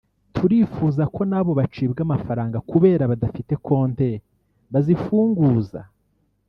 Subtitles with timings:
[0.35, 4.21] turifuza ko n’abo bacibwa amafaranga kubera badafite konti ko
[4.71, 5.81] bazifunguza